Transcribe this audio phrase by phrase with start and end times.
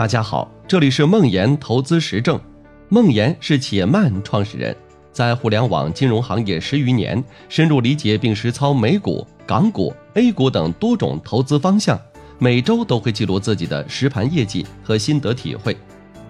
[0.00, 2.40] 大家好，这里是梦岩投资实证。
[2.88, 4.74] 梦岩是企业慢创始人，
[5.12, 12.00] 在互联网金融行业十余年，深入理解并实操美股、港股、A 股等多种投资方向，
[12.38, 15.76] 每周都会记录自己的实盘业绩和心得体会。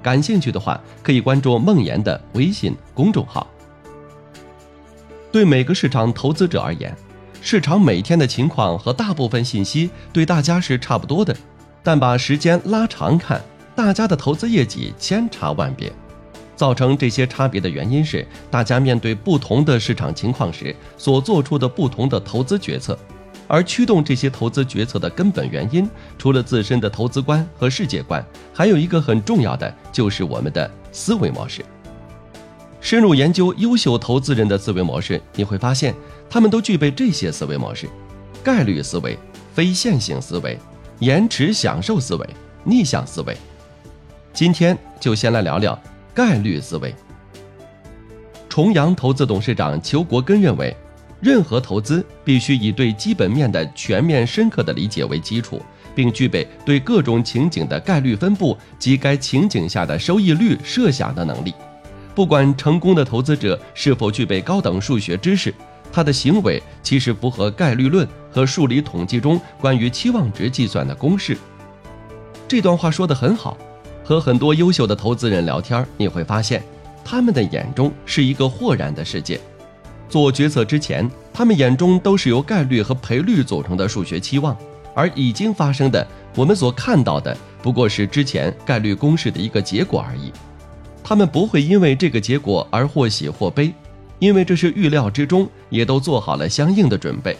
[0.02, 3.46] 感兴趣的话，可以关注梦岩的微信公众号。
[5.30, 6.92] 对每个市场投资者而言，
[7.40, 11.36] 市场每天的情况和大部分信息对大家是差不多的，
[11.84, 13.40] 但把时间拉长看。
[13.82, 15.90] 大家的投资业绩千差万别，
[16.54, 22.96] 造成这些差别的原因是，大家面对不同的市场情况时所做出的不同的投资决策，
[23.48, 25.88] 而驱动这些投资决策的根本原因，
[26.18, 31.64] 除了自身的投资观和世界观，还有一个很重要的，就是我们的思维模式。
[32.82, 35.94] 深入研究优秀投资人的思维模式，你会发现，
[36.28, 37.88] 他们都具备这些思维模式：
[38.44, 39.18] 概率思维、
[39.54, 40.58] 非线性思维、
[40.98, 42.28] 延迟享受思维、
[42.62, 43.34] 逆向思维。
[44.40, 45.78] 今天就先来聊聊
[46.14, 46.94] 概率思维。
[48.48, 50.74] 重阳投资董事长裘国根认为，
[51.20, 55.60] 任何投资必须以对基本面的全面深刻的理解为基础，
[55.94, 61.52] 并具备对各种情景的概率分布及该情景下的收益率设想的能力。
[62.14, 65.54] 不管成功的投资者是否具备高等数学知识，
[65.92, 71.36] 他的行为其实符合概率论和数理统计中关于期望值计算的公式。
[72.48, 73.54] 这段话说得很好。
[74.10, 76.60] 和很多优秀的投资人聊天，你会发现，
[77.04, 79.40] 他们的眼中是一个豁然的世界。
[80.08, 84.56] 做决策之前，他们眼中都是由概率和赔率组成的数学期望，
[84.94, 90.32] 而已经发生的，我们所看到的不过是之前概率公式的一个结果而已。
[91.04, 93.72] 他们不会因为这个结果而或喜或悲，
[94.18, 97.36] 因为这是预料之中，也都做好了相应的准备。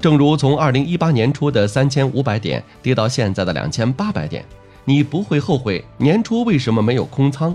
[0.00, 4.42] 正如从二零一八年初的三千五百点跌到现在的两千八百点。
[4.88, 7.54] 你不会后悔年初为什么没有空仓，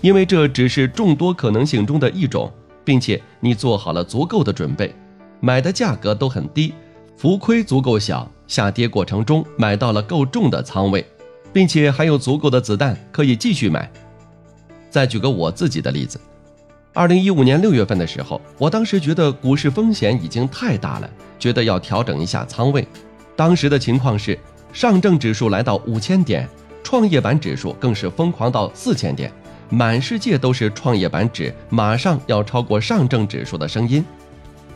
[0.00, 2.50] 因为这只是众多可能性中的一种，
[2.82, 4.94] 并且你做好了足够的准备，
[5.40, 6.72] 买的价格都很低，
[7.18, 11.06] 浮亏足够小，下跌过程中买到了够重的仓位，
[11.52, 13.90] 并且还有足够的子弹可以继续买。
[14.88, 16.18] 再举个我自己的例子，
[16.94, 22.88] 二零一五年六月份的时候，我当时觉得股市风险已经太大了，觉得要调整一下仓位。
[23.36, 24.38] 当时的情况是，
[24.72, 26.48] 上证指数来到五千点。
[26.82, 29.32] 创业板指数更是疯狂到四千点，
[29.68, 34.04] 满世界都是创业板指马上要超过上证指数的声音。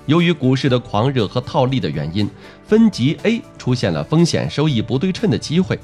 [0.06, 2.28] 由于股市的狂热和套利的原因，
[2.66, 5.78] 分级 A 出现了风险收益不对称的机会。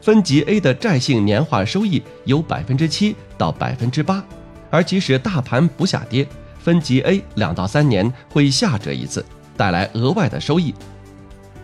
[0.00, 4.24] 分级 A 的债性年化收益有百分之七到百分之八，
[4.70, 6.24] 而即使大盘不下跌，
[6.60, 9.24] 分级 A 两到三年会下折一次，
[9.56, 10.72] 带来额外的收益。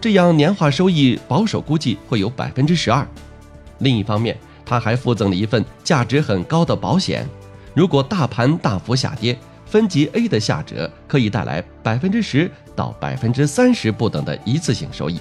[0.00, 3.06] 这样年化收益保守估计会有百分之十二。
[3.82, 7.28] 另一方面，他还附赠了一份价值很高的保险，
[7.74, 15.20] 如果大盘大幅下跌，分级 A 的下折可以带来百分之十到百分之三十不等的一次性收益。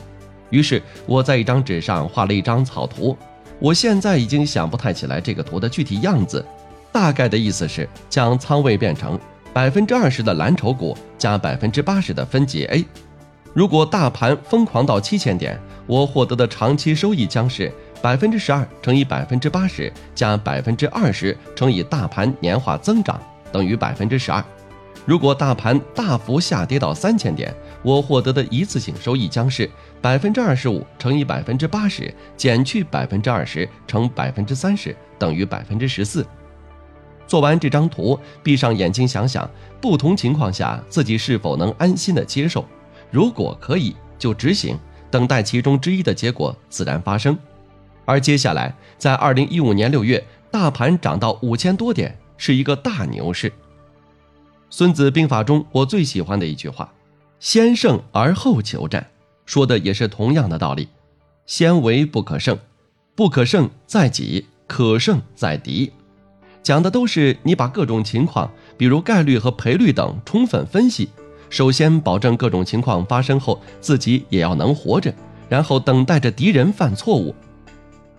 [0.49, 3.17] 于是我在一张纸上画了一张草图，
[3.59, 6.45] 我现在已经想不太起来这个图的具体样子，
[6.91, 9.19] 大概的意思是将仓位变成
[9.53, 12.85] 百分之二十的蓝筹股加百分之八十的分级 A。
[13.53, 17.71] 如果大盘疯狂到七千点，我获得的长期收益将是。
[18.01, 24.43] 百分之十二乘以百分之八十加百分之二十乘以大盘年化增长等于百分之十二。
[25.05, 27.53] 如果大盘大幅下跌到三千点，
[27.83, 29.69] 我获得的一次性收益将是
[30.01, 36.25] 百分之二十五乘以百分之八十减去百分之二十乘百分之三十等于百分之十四。
[37.27, 42.65] 做完这张图，闭上眼睛想想，不同情况下自己是否能安心的接受。
[43.09, 44.77] 如果可以，就执行，
[45.09, 47.37] 等待其中之一的结果自然发生。
[48.11, 53.49] 而接下来，在二零一五年六月，大盘涨到五千多点，是一个大牛市。
[54.69, 56.91] 《孙子兵法》中我最喜欢的一句话
[57.39, 59.07] ：“先胜而后求战”，
[59.47, 60.89] 说的也是同样的道理。
[61.45, 62.59] 先为不可胜，
[63.15, 65.89] 不可胜在己，可胜在敌。
[66.61, 71.07] 讲的都是你把各种情况，比如概率和赔率等充分分析，
[71.49, 75.13] 首先保证各种情况发生后自己也要能活着，
[75.47, 77.33] 然后等待着敌人犯错误。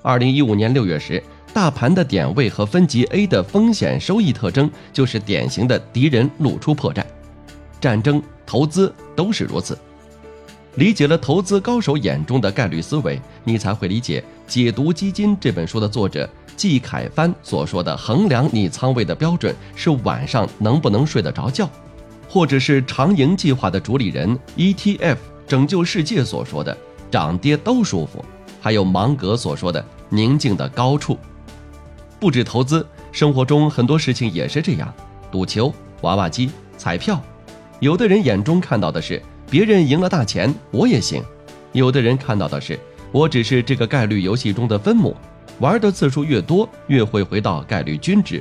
[0.02, 1.22] 二零一五年六月时，
[1.54, 7.04] 大盘的点位和分级 A 的风险收益特征，就是典型的敌人露出破绽。
[7.80, 9.78] 战争、投资都是如此。
[10.74, 21.70] 理解了投资高手眼中的概率思维，你才会理解《解读基金》这本书的作者季凯帆所说的衡量你仓位的标准是晚上能不能睡得着觉，
[22.28, 26.76] 或者是长盈计划的主理人 ETF 拯救世界所说的
[27.08, 28.24] 涨跌都舒服。
[28.62, 31.18] 还有芒格所说的宁静的高处。
[32.20, 34.94] 不止投资，生活中很多事情也是这样：
[35.32, 36.48] 赌球、娃娃机、
[36.78, 37.20] 彩票。
[37.80, 39.20] 有的人眼中看到的是
[39.50, 41.20] 别人赢了大钱，我也行；
[41.72, 42.78] 有的人看到的是
[43.10, 45.16] 我只是这个概率游戏中的分母，
[45.58, 48.40] 玩的次数越多，越会回到概率均值。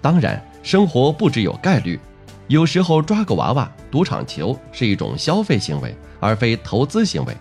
[0.00, 1.98] 当然，生活不只有概率。
[2.46, 7.36] 有时候抓个娃娃、赌场球是一种消费行为，而非投资行为。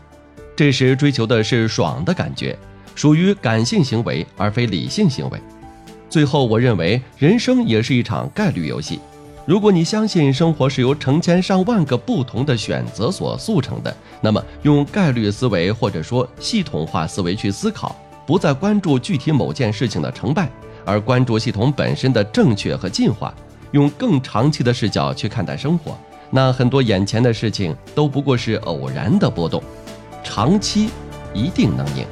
[0.62, 2.56] 这时追求的是爽的感觉，
[2.94, 5.42] 属于感性行为而非理性行为。
[6.08, 9.00] 最后，我认为人生也是一场概率游戏。
[9.48, 17.96] 如果你相信生活是由成千上万个不同的选择所塑成的，那么用概率思维或者说系统化思维去思考，
[18.28, 20.48] 不再关注具体某件事情的成败，
[20.86, 23.34] 而关注系统本身的正确和进化。
[23.72, 25.98] 用更长期的视角去看待生活，
[26.30, 29.64] 那很多眼前的事情都不过是偶然的波动，
[30.34, 30.90] 长期
[31.34, 32.08] 一定能赢。